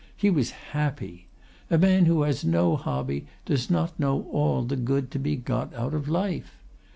He 0.17 0.31
was 0.31 0.49
happy! 0.49 1.27
A 1.69 1.77
man 1.77 2.05
who 2.05 2.23
has 2.23 2.43
no 2.43 2.75
hobby 2.75 3.27
does 3.45 3.69
not 3.69 3.99
know 3.99 4.23
all 4.31 4.63
the 4.63 4.75
good 4.75 5.11
to 5.11 5.19
be 5.19 5.35
got 5.35 5.75
out 5.75 5.93
of 5.93 6.09
life. 6.09 6.57